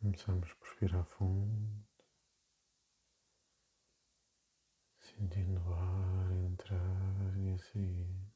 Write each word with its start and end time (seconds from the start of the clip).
Começamos 0.00 0.54
por 0.54 0.66
respirar 0.66 1.04
fundo, 1.04 1.84
sentindo 4.98 5.60
o 5.60 5.74
ar 5.74 6.32
entrar 6.32 7.36
e 7.36 7.58
sair. 7.58 8.32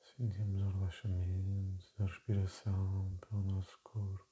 Sentimos 0.00 0.62
o 0.62 0.70
relaxamento 0.70 1.84
da 1.98 2.06
respiração 2.06 3.18
pelo 3.28 3.42
nosso 3.42 3.78
corpo. 3.82 4.29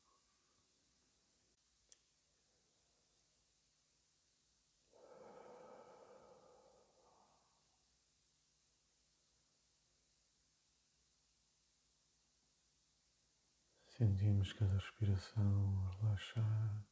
Sentimos 13.98 14.52
cada 14.52 14.74
respiração 14.74 15.88
relaxar, 15.98 16.86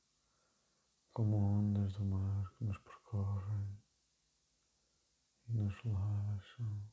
como 1.12 1.37
ondas 1.37 1.92
do 1.92 2.05
mar 2.05 2.52
que 2.55 2.64
nos 2.64 2.77
percorrem 2.78 3.80
e 5.47 5.52
nos 5.52 5.73
relaxam. 5.83 6.92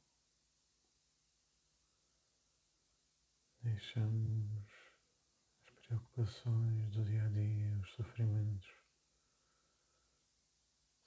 Deixamos 3.64 4.52
as 5.66 5.88
preocupações 5.88 6.92
do 6.92 7.04
dia 7.06 7.26
a 7.26 7.30
dia, 7.30 7.80
os 7.80 7.92
sofrimentos, 7.94 8.72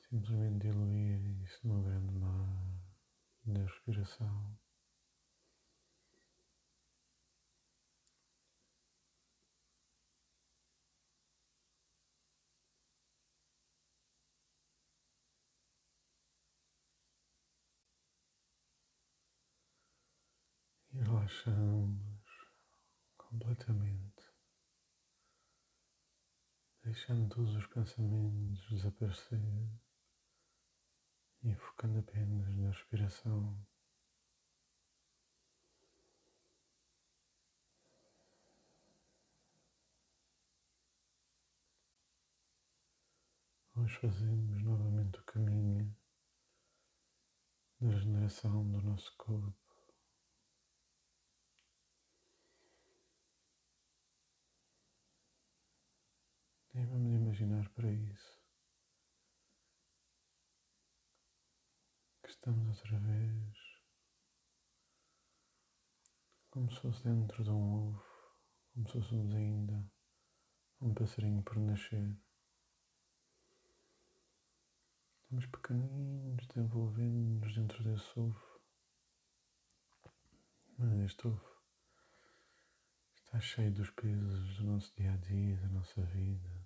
simplesmente 0.01 0.63
diluírem-se 0.63 1.65
no 1.65 1.81
grande 1.81 2.13
mar 2.13 2.83
da 3.45 3.63
respiração. 3.63 4.66
Relaxamos 21.03 22.49
completamente, 23.17 24.25
deixando 26.83 27.29
todos 27.35 27.55
os 27.55 27.67
pensamentos 27.67 28.69
desaparecer 28.71 29.41
e 31.43 31.55
focando 31.55 31.99
apenas 31.99 32.49
na 32.57 32.69
respiração. 32.69 33.67
Hoje 43.77 43.99
fazemos 43.99 44.63
novamente 44.63 45.19
o 45.19 45.25
caminho 45.25 45.95
da 47.79 47.91
regeneração 47.91 48.67
do 48.71 48.81
nosso 48.81 49.15
corpo. 49.17 49.67
E 56.75 56.79
para 57.71 57.91
isso 57.91 58.41
que 62.23 62.31
estamos 62.31 62.67
outra 62.79 62.99
vez 62.99 63.67
como 66.57 66.71
se 66.73 66.81
fosse 66.81 67.05
dentro 67.05 67.45
de 67.45 67.51
um 67.51 67.89
ovo, 67.89 68.05
como 68.73 68.89
se 68.89 68.93
fôssemos 68.95 69.35
ainda 69.35 69.93
um 70.81 70.95
passarinho 70.95 71.43
por 71.43 71.59
nascer. 71.59 72.19
Estamos 75.23 75.47
pequeninos, 75.47 76.47
desenvolvendo-nos 76.47 77.55
dentro 77.55 77.85
desse 77.85 78.19
ovo. 78.19 78.61
Mas 80.79 80.99
este 81.01 81.29
ovo 81.29 81.63
está 83.17 83.39
cheio 83.39 83.75
dos 83.75 83.91
pesos 83.91 84.57
do 84.57 84.65
nosso 84.65 84.95
dia 84.97 85.13
a 85.13 85.17
dia, 85.19 85.61
da 85.61 85.69
nossa 85.69 86.03
vida 86.07 86.66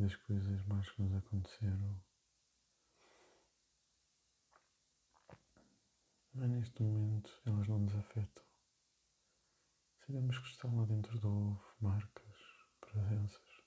das 0.00 0.16
coisas 0.16 0.64
más 0.66 0.88
que 0.90 1.02
nos 1.02 1.12
aconteceram. 1.14 2.02
Mas 6.32 6.48
neste 6.48 6.82
momento 6.82 7.30
elas 7.44 7.68
não 7.68 7.80
nos 7.80 7.94
afetam. 7.94 8.44
Sabemos 10.06 10.38
que 10.38 10.48
estão 10.48 10.76
lá 10.76 10.86
dentro 10.86 11.18
do 11.20 11.28
ovo 11.28 11.76
marcas, 11.80 12.38
presenças, 12.80 13.62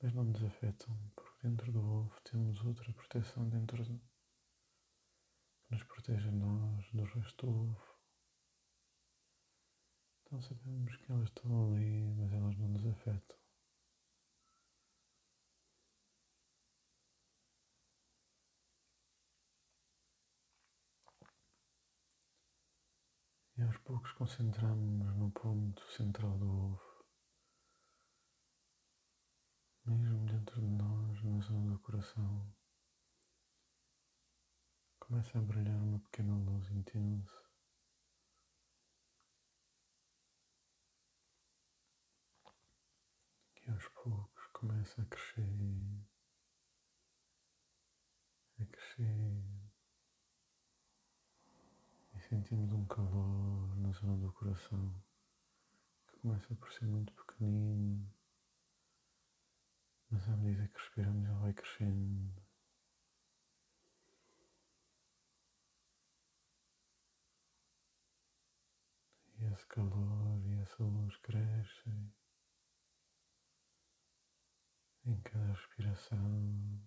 mas 0.00 0.14
não 0.14 0.24
nos 0.24 0.42
afetam 0.44 0.96
porque 1.16 1.48
dentro 1.48 1.72
do 1.72 1.80
ovo 1.80 2.20
temos 2.22 2.64
outra 2.64 2.92
proteção 2.92 3.48
dentro 3.48 3.82
de, 3.82 3.98
que 3.98 5.72
nos 5.72 5.82
protege 5.84 6.28
a 6.28 6.32
nós 6.32 6.90
do 6.92 7.04
resto 7.04 7.46
do 7.46 7.52
ovo. 7.52 7.96
Então 10.22 10.40
sabemos 10.40 10.96
que 10.96 11.10
elas 11.10 11.24
estão 11.24 11.74
ali, 11.74 12.14
mas 12.14 12.32
elas 12.32 12.56
não 12.56 12.68
nos 12.68 12.86
afetam. 12.86 13.45
E 23.58 23.62
aos 23.62 23.78
poucos 23.78 24.12
concentramos-nos 24.12 25.16
no 25.16 25.30
ponto 25.30 25.82
central 25.90 26.36
do 26.36 26.46
ovo, 26.46 27.06
mesmo 29.86 30.26
dentro 30.26 30.60
de 30.60 30.66
nós, 30.66 31.22
na 31.22 31.40
zona 31.40 31.72
do 31.72 31.78
coração. 31.78 32.54
Começa 34.98 35.38
a 35.38 35.40
brilhar 35.40 35.74
uma 35.74 35.98
pequena 36.00 36.36
luz 36.36 36.70
intensa. 36.70 37.42
Que 43.54 43.70
aos 43.70 43.88
poucos 43.88 44.46
começa 44.48 45.00
a 45.00 45.06
crescer, 45.06 45.48
a 48.60 48.66
crescer 48.66 49.35
sentimos 52.28 52.72
um 52.72 52.84
calor 52.86 53.76
na 53.76 53.92
zona 53.92 54.16
do 54.16 54.32
coração 54.32 54.92
que 56.08 56.18
começa 56.18 56.54
por 56.56 56.72
ser 56.72 56.86
muito 56.86 57.12
pequenino, 57.12 58.12
mas 60.10 60.28
à 60.28 60.36
medida 60.36 60.66
que 60.66 60.78
respiramos 60.78 61.24
ele 61.24 61.38
vai 61.38 61.52
crescendo. 61.52 62.42
E 69.38 69.44
esse 69.44 69.66
calor 69.66 70.44
e 70.46 70.54
essa 70.62 70.82
luz 70.82 71.16
crescem 71.18 72.12
em 75.04 75.20
cada 75.20 75.52
respiração, 75.52 76.82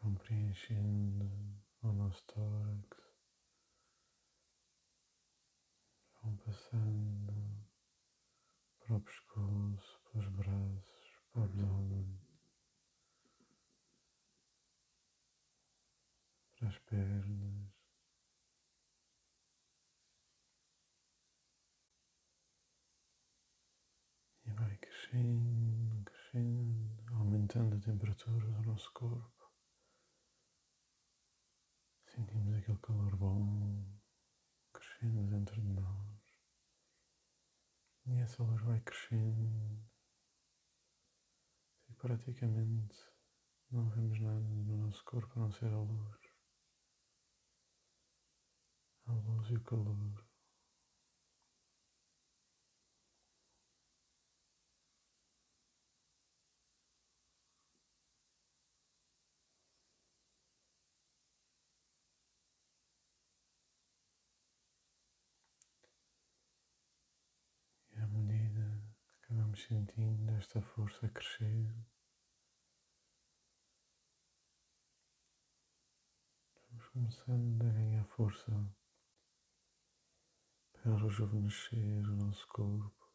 vão 0.00 0.14
preenchendo 0.14 1.69
ao 1.82 1.92
nosso 1.94 2.22
tórax, 2.24 2.98
vão 6.22 6.36
passando 6.36 7.66
para 8.80 8.96
o 8.96 9.00
pescoço, 9.00 10.00
para 10.04 10.20
os 10.20 10.28
braços, 10.28 11.22
para 11.32 11.40
o 11.40 11.44
abdômen, 11.44 12.20
para 16.58 16.68
as 16.68 16.78
pernas. 16.80 17.70
E 24.44 24.50
vai 24.52 24.76
crescendo, 24.76 26.04
crescendo, 26.04 27.14
aumentando 27.14 27.76
a 27.76 27.80
temperatura 27.80 28.46
do 28.46 28.62
nosso 28.62 28.92
corpo. 28.92 29.39
Sentimos 32.20 32.54
aquele 32.54 32.78
calor 32.80 33.16
bom 33.16 33.82
crescendo 34.74 35.26
dentro 35.30 35.58
de 35.58 35.68
nós. 35.70 36.20
E 38.04 38.18
essa 38.18 38.42
luz 38.42 38.60
vai 38.60 38.78
crescendo. 38.80 39.82
E 41.88 41.94
praticamente 41.94 42.98
não 43.70 43.88
vemos 43.88 44.20
nada 44.20 44.38
no 44.38 44.84
nosso 44.84 45.02
corpo 45.02 45.32
a 45.36 45.44
não 45.44 45.50
ser 45.50 45.72
a 45.72 45.80
luz. 45.80 46.20
A 49.06 49.12
luz 49.12 49.48
e 49.48 49.54
o 49.54 49.64
calor. 49.64 50.29
Sentindo 69.60 70.32
esta 70.32 70.60
força 70.60 71.08
crescer. 71.08 71.74
Vamos 76.70 76.86
começando 76.88 77.62
a 77.62 77.72
ganhar 77.72 78.04
força 78.06 78.50
para 80.72 80.96
rejuvenescer 80.96 82.08
o 82.08 82.16
nosso 82.16 82.46
corpo. 82.48 83.10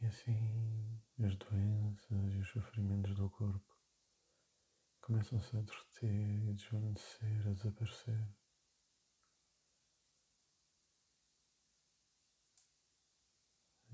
E 0.00 0.06
assim 0.06 1.00
as 1.22 1.36
doenças 1.36 2.34
e 2.34 2.38
os 2.38 2.50
sofrimentos 2.50 3.14
do 3.14 3.30
corpo 3.30 3.74
começam-se 5.00 5.56
a 5.56 5.60
derreter 5.60 6.48
e 6.48 6.54
desvanecer, 6.54 7.46
a 7.46 7.52
desaparecer. 7.52 8.43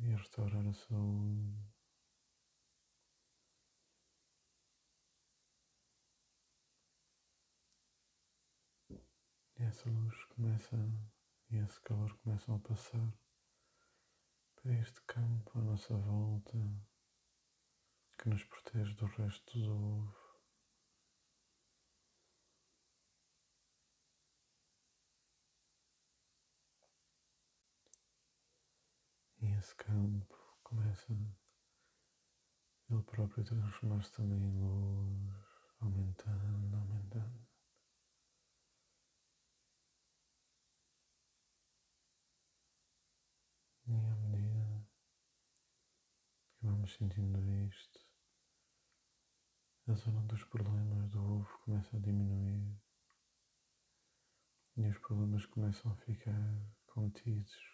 E 0.03 0.15
restaurar 0.15 0.67
a 0.67 0.73
saúde. 0.73 1.71
E 9.59 9.63
essa 9.63 9.91
luz 9.91 10.25
começa 10.25 10.77
e 11.51 11.57
esse 11.57 11.81
calor 11.83 12.17
começam 12.19 12.55
a 12.55 12.59
passar 12.61 13.13
para 14.57 14.73
este 14.75 15.01
campo 15.03 15.59
à 15.59 15.63
nossa 15.63 15.95
volta 15.97 16.59
que 18.19 18.29
nos 18.29 18.45
protege 18.45 18.95
do 18.95 19.07
resto 19.07 19.59
do 19.59 19.73
ovo. 19.73 20.31
E 29.43 29.47
esse 29.71 29.77
campo 29.77 30.37
começa 30.65 31.13
ele 31.13 33.03
próprio 33.05 33.43
a 33.43 33.47
transformar-se 33.47 34.13
também 34.13 34.43
em 34.43 34.59
luz, 34.59 35.33
aumentando, 35.81 36.77
aumentando. 36.77 37.47
E 43.87 43.93
à 43.93 44.17
medida 44.17 44.89
que 46.59 46.67
vamos 46.67 46.93
sentindo 46.93 47.41
isto, 47.69 48.01
a 49.87 49.93
zona 49.95 50.21
dos 50.23 50.43
problemas 50.45 51.09
do 51.11 51.23
ovo 51.23 51.59
começa 51.65 51.97
a 51.97 52.01
diminuir 52.01 52.77
e 54.77 54.87
os 54.89 54.99
problemas 54.99 55.47
começam 55.47 55.93
a 55.93 55.97
ficar 55.97 56.73
contidos 56.87 57.70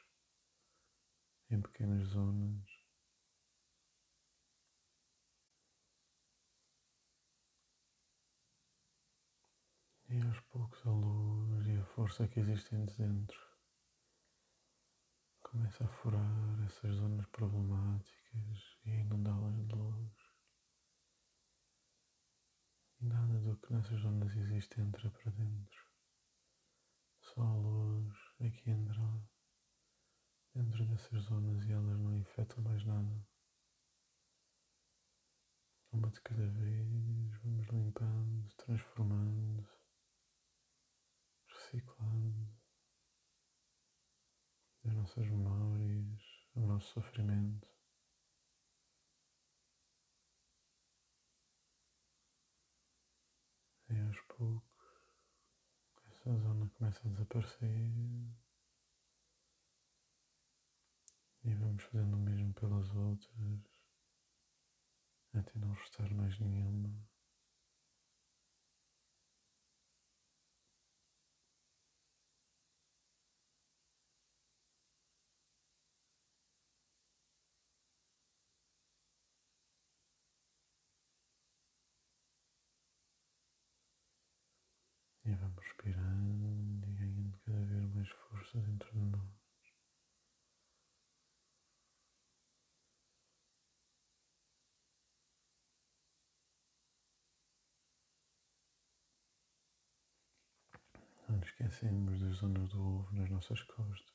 em 1.51 1.61
pequenas 1.61 2.09
zonas. 2.09 2.65
E 10.09 10.21
aos 10.21 10.41
poucos 10.41 10.87
a 10.87 10.91
luz 10.91 11.67
e 11.67 11.77
a 11.77 11.85
força 11.85 12.29
que 12.29 12.41
existem 12.41 12.85
dentro 12.87 13.57
começa 15.43 15.85
a 15.85 15.89
furar 15.89 16.65
essas 16.65 16.95
zonas 16.97 17.27
problemáticas 17.27 18.79
e 18.85 18.91
a 18.91 18.97
inundá-las 18.97 19.55
de 19.55 19.75
luz. 19.75 20.13
Nada 23.01 23.39
do 23.41 23.57
que 23.57 23.73
nessas 23.73 24.01
zonas 24.01 24.35
existe 24.37 24.81
entra 24.81 25.11
para 25.11 25.31
dentro. 25.33 25.87
Só 27.21 27.43
a 27.43 27.55
luz 27.55 28.15
é 28.41 28.51
que 28.51 28.71
entra 28.71 29.01
dentro 30.57 30.87
dessas 30.87 31.23
zonas 31.25 31.63
e 31.67 31.73
elas 31.73 31.99
não 31.99 32.17
infectam 32.17 32.65
mais 32.65 32.83
nada. 32.87 33.29
Uma 35.93 36.11
de 36.11 36.21
cada 36.23 36.47
vez 36.47 37.37
vamos 37.43 37.67
limpando, 37.69 38.49
transformando, 38.57 39.69
reciclando 41.47 42.49
as 44.85 44.95
nossas 44.95 45.27
memórias, 45.27 46.23
o 46.55 46.61
nosso 46.61 46.91
sofrimento. 46.95 47.69
E 53.91 54.01
aos 54.01 54.21
poucos 54.23 54.65
essa 56.07 56.35
zona 56.39 56.69
começa 56.71 57.07
a 57.07 57.11
desaparecer 57.11 58.46
e 61.47 61.55
vamos 61.55 61.83
fazendo 61.85 62.15
o 62.17 62.21
mesmo 62.21 62.53
pelas 62.55 62.95
outras 62.95 63.31
até 65.33 65.59
não 65.59 65.73
restar 65.73 66.13
mais 66.15 66.39
nenhuma. 66.41 66.91
E 85.25 85.33
vamos 85.35 85.59
respirando 85.65 86.87
e 86.87 86.93
ganhando 86.93 87.39
cada 87.45 87.65
vez 87.65 87.95
mais 87.95 88.09
força 88.09 88.59
dentro 88.61 88.91
de 88.93 89.01
nós. 89.01 89.47
Não 101.29 101.36
esquecemos 101.47 102.21
das 102.21 102.37
zonas 102.37 102.69
do 102.71 102.81
ovo 102.81 103.13
nas 103.15 103.31
nossas 103.31 103.63
costas. 103.63 104.15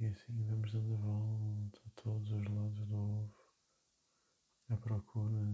E 0.00 0.06
assim 0.06 0.44
vamos 0.44 0.72
dando 0.72 0.94
a 0.94 0.98
volta 0.98 1.80
a 1.86 1.90
todos 2.02 2.30
os 2.30 2.44
lados 2.44 2.86
do 2.86 2.96
ovo, 2.96 3.44
à 4.68 4.76
procura 4.76 5.46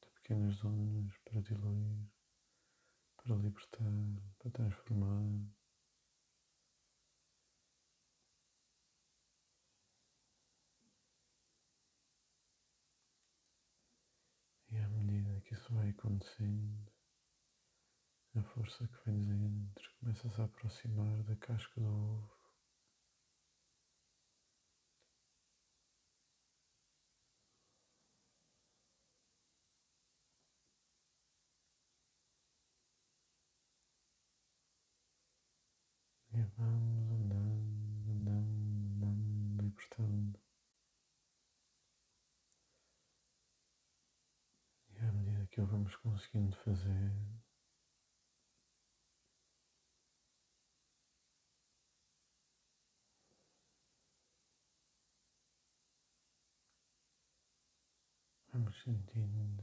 de 0.00 0.10
pequenas 0.14 0.56
zonas 0.56 1.16
para 1.24 1.40
diluir 1.42 2.12
para 3.24 3.36
libertar, 3.36 4.22
para 4.38 4.50
transformar. 4.50 5.22
E 14.70 14.76
à 14.78 14.88
medida 14.88 15.40
que 15.42 15.54
isso 15.54 15.72
vai 15.72 15.90
acontecendo, 15.90 16.81
a 18.34 18.42
força 18.42 18.86
que 18.88 19.10
vem 19.10 19.20
de 19.20 19.34
dentro 19.34 19.90
começa 20.00 20.26
a 20.26 20.30
se 20.30 20.40
aproximar 20.40 21.22
da 21.24 21.36
casca 21.36 21.80
do 21.80 21.86
ovo. 21.86 22.42
E 36.34 36.42
vamos 36.56 37.10
andando, 37.10 38.10
andando, 38.10 39.04
andando, 39.04 39.62
libertando. 39.62 40.40
E 44.88 44.98
à 45.04 45.12
medida 45.12 45.46
que 45.48 45.60
o 45.60 45.66
vamos 45.66 45.94
conseguindo 45.96 46.56
fazer, 46.58 47.12
vamos 58.52 58.71
sentindo 58.82 59.62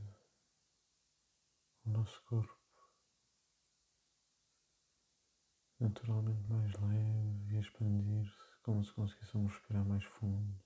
o 1.85 1.89
nosso 1.89 2.21
corpo 2.23 2.57
naturalmente 5.77 6.41
mais 6.47 6.71
leve 6.73 7.55
e 7.55 7.59
expandir-se, 7.59 8.61
como 8.63 8.83
se 8.83 8.93
conseguíssemos 8.93 9.51
respirar 9.51 9.85
mais 9.85 10.03
fundo, 10.03 10.61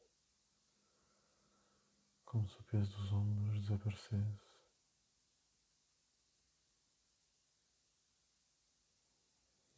como 2.26 2.48
se 2.48 2.60
o 2.60 2.64
peso 2.64 2.96
dos 2.98 3.12
ombros 3.12 3.62
desaparecesse. 3.62 4.54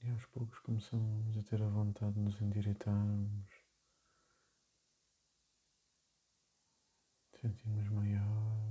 E 0.01 0.09
aos 0.09 0.25
poucos 0.27 0.59
começamos 0.59 1.37
a 1.37 1.43
ter 1.43 1.61
a 1.61 1.67
vontade 1.67 2.13
de 2.13 2.19
nos 2.19 2.41
endireitarmos, 2.41 3.65
sentimos 7.41 7.89
maiores. 7.89 8.64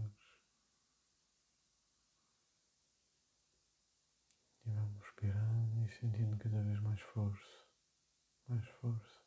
sentindo 6.05 6.37
cada 6.37 6.63
vez 6.63 6.79
mais 6.81 7.01
força, 7.01 7.65
mais 8.47 8.69
força. 8.69 9.25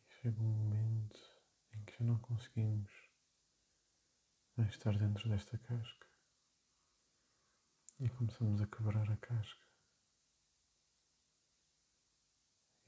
E 0.00 0.10
chega 0.10 0.40
um 0.40 0.52
momento 0.52 1.20
em 1.72 1.84
que 1.84 1.96
já 1.96 2.04
não 2.04 2.18
conseguimos 2.18 2.90
mais 4.56 4.70
estar 4.70 4.98
dentro 4.98 5.28
desta 5.28 5.56
casca 5.56 6.08
e 8.00 8.08
começamos 8.08 8.60
a 8.60 8.66
quebrar 8.66 9.08
a 9.08 9.16
casca. 9.18 9.68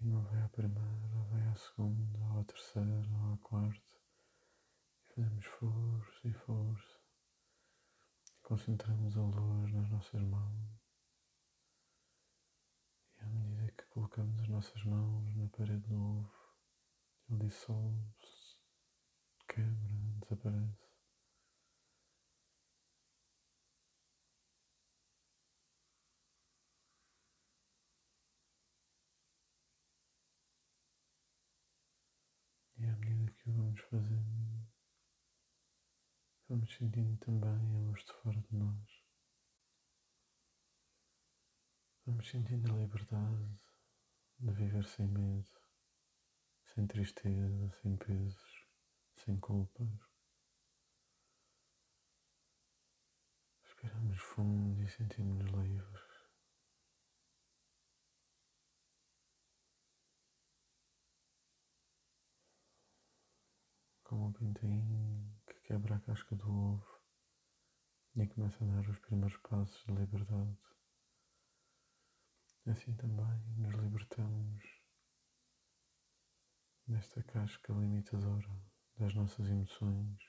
E 0.01 0.07
não 0.07 0.25
vai 0.25 0.43
à 0.43 0.49
primeira, 0.49 1.23
vai 1.31 1.47
à 1.47 1.55
segunda, 1.55 2.19
ou 2.19 2.41
à 2.41 2.45
terceira, 2.45 3.09
ou 3.23 3.35
à 3.35 3.39
quarta. 3.39 3.94
Fazemos 5.15 5.47
força 5.47 6.29
e 6.29 6.33
força. 6.33 6.99
Concentramos 8.43 9.17
a 9.17 9.21
luz 9.21 9.73
nas 9.73 9.89
nossas 9.89 10.21
mãos. 10.21 10.83
E 13.17 13.21
à 13.21 13.27
medida 13.29 13.71
que 13.71 13.85
colocamos 13.91 14.41
as 14.41 14.49
nossas 14.49 14.83
mãos 14.83 15.37
na 15.37 15.47
parede 15.51 15.87
do 15.87 15.95
ovo, 15.95 16.33
ele 17.31 17.45
dissolve-se, 17.45 18.59
quebra, 19.47 19.77
desaparece. 20.21 20.85
E 32.79 32.85
à 32.85 32.97
medida 32.97 33.31
que 33.31 33.49
o 33.49 33.53
vamos 33.53 33.81
fazendo, 33.83 34.74
vamos 36.55 36.73
sentindo 36.73 37.17
também 37.19 37.51
a 37.51 37.79
luz 37.91 38.05
de 38.05 38.13
fora 38.13 38.41
de 38.41 38.55
nós. 38.55 39.05
Vamos 42.07 42.29
sentindo 42.29 42.73
a 42.73 42.77
liberdade 42.77 43.61
de 44.39 44.53
viver 44.53 44.87
sem 44.87 45.09
medo, 45.09 45.51
sem 46.73 46.87
tristeza, 46.87 47.73
sem 47.83 47.97
pesos, 47.97 48.69
sem 49.17 49.37
culpas. 49.41 49.89
Respiramos 53.65 54.21
fundo 54.21 54.81
e 54.81 54.89
sentimos-nos 54.89 55.51
livres. 55.51 56.05
Como 64.05 64.27
um 64.27 64.33
casca 66.15 66.37
do 66.37 66.49
ovo 66.49 67.01
e 68.15 68.25
começa 68.29 68.63
a 68.63 68.69
dar 68.69 68.89
os 68.89 68.99
primeiros 69.01 69.37
passos 69.39 69.85
de 69.85 69.95
liberdade. 69.95 70.57
Assim 72.67 72.95
também 72.95 73.43
nos 73.57 73.75
libertamos 73.75 74.63
desta 76.87 77.21
casca 77.25 77.73
limitadora 77.73 78.49
das 78.97 79.13
nossas 79.13 79.49
emoções. 79.49 80.23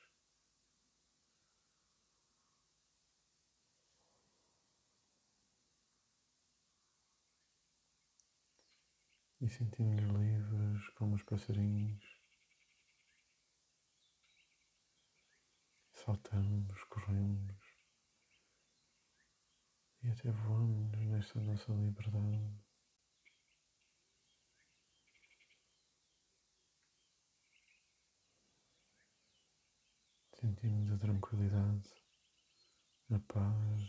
E 9.39 9.47
sentimos-nos 9.47 10.19
livres 10.19 10.89
como 10.95 11.13
os 11.13 11.21
passarinhos. 11.21 12.14
Saltamos, 16.05 16.83
corremos 16.83 17.55
e 20.03 20.09
até 20.11 20.29
voamos 20.29 20.95
nesta 20.99 21.39
nossa 21.41 21.71
liberdade. 21.73 22.63
Sentimos 30.39 30.91
a 30.91 30.97
tranquilidade, 30.99 31.89
a 33.09 33.17
paz 33.17 33.81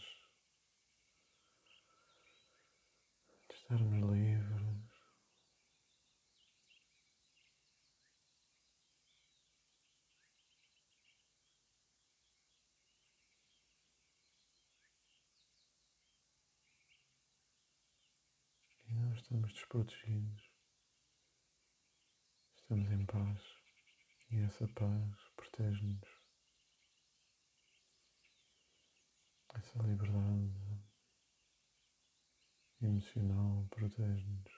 de 3.46 3.54
estarmos 3.54 4.10
livres. 4.10 4.86
E 18.88 18.94
não 18.94 19.12
estamos 19.46 19.52
desprotegidos. 19.52 20.50
Estamos 22.56 22.90
em 22.90 23.06
paz 23.06 23.40
e 24.30 24.40
essa 24.40 24.66
paz 24.68 25.28
protege-nos. 25.36 26.08
Essa 29.54 29.82
liberdade 29.82 30.82
emocional 32.80 33.66
protege-nos. 33.70 34.52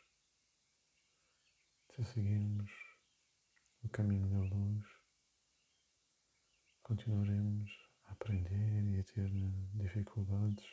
Se 1.90 2.04
seguirmos 2.04 2.70
o 3.82 3.88
caminho 3.88 4.28
da 4.28 4.54
luz, 4.54 4.86
continuaremos 6.82 7.70
a 8.04 8.12
aprender 8.12 8.84
e 8.84 9.00
a 9.00 9.04
ter 9.04 9.30
dificuldades, 9.74 10.66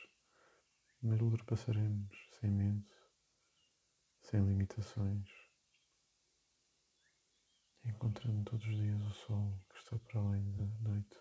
mas 1.01 1.22
ultrapassaremos 1.22 2.15
sem 2.39 2.51
medo, 2.51 3.04
sem 4.25 4.44
limitações, 4.44 5.29
encontrando 7.84 8.44
todos 8.44 8.65
os 8.65 8.75
dias 8.75 9.00
o 9.00 9.13
sol 9.13 9.63
que 9.70 9.77
está 9.77 10.00
para 10.00 10.20
além 10.20 10.51
da 10.53 10.65
noite. 10.89 11.15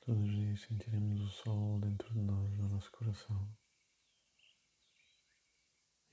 Todos 0.00 0.22
os 0.24 0.34
dias 0.34 0.60
sentiremos 0.62 1.20
o 1.20 1.28
sol 1.28 1.78
dentro 1.78 2.10
de 2.14 2.20
nós, 2.20 2.56
no 2.56 2.68
nosso 2.70 2.90
coração. 2.90 3.54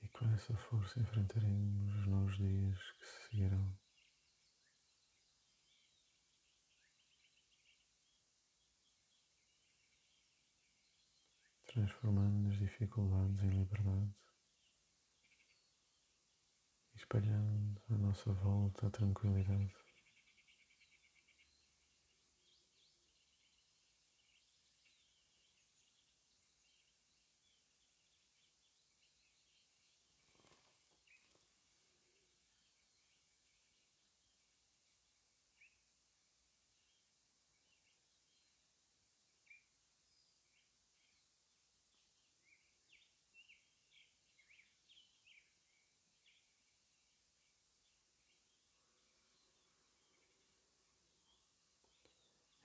E 0.02 0.08
com 0.08 0.26
essa 0.34 0.54
força 0.54 1.00
enfrentaremos 1.00 1.94
os 1.96 2.06
novos 2.06 2.36
dias 2.36 2.78
que 2.92 3.06
se 3.06 3.28
seguirão. 3.30 3.81
Transformando 11.72 12.50
as 12.50 12.58
dificuldades 12.58 13.42
em 13.42 13.48
liberdade, 13.48 14.14
espalhando 16.94 17.80
à 17.88 17.94
nossa 17.96 18.30
volta 18.30 18.88
a 18.88 18.90
tranquilidade. 18.90 19.81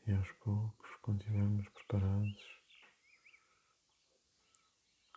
E 0.07 0.13
aos 0.13 0.31
poucos, 0.43 0.95
quando 1.01 1.19
estivermos 1.19 1.67
preparados, 1.67 2.61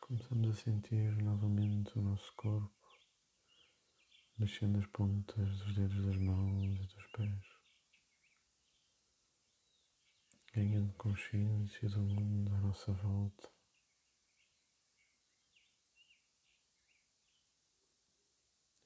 começamos 0.00 0.50
a 0.50 0.60
sentir 0.60 1.16
novamente 1.22 1.96
o 1.96 2.02
nosso 2.02 2.34
corpo 2.34 2.80
mexendo 4.36 4.78
as 4.80 4.86
pontas 4.86 5.58
dos 5.58 5.74
dedos 5.76 6.06
das 6.06 6.16
mãos 6.16 6.64
e 6.64 6.86
dos 6.86 7.06
pés, 7.12 7.44
ganhando 10.54 10.92
consciência 10.94 11.88
do 11.90 12.00
mundo 12.00 12.52
à 12.54 12.60
nossa 12.60 12.92
volta. 12.92 13.48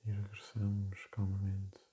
E 0.04 0.10
regressamos 0.10 1.06
calmamente 1.12 1.83